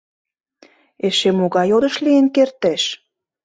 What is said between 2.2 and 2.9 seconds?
кертеш?